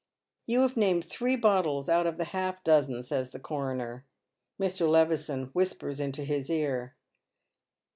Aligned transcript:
"You 0.47 0.61
have 0.61 0.77
named 0.77 1.05
three 1.05 1.35
bottles 1.35 1.87
out 1.87 2.07
of 2.07 2.17
the 2.17 2.23
half 2.23 2.63
dozen," 2.63 3.03
saya 3.03 3.25
the 3.25 3.39
coroner. 3.39 4.03
Mr. 4.59 4.89
Levison 4.89 5.51
whispers 5.53 5.99
into 5.99 6.23
his 6.23 6.49
ear. 6.49 6.95